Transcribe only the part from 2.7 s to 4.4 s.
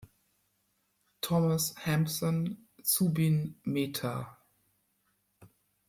Zubin Mehta.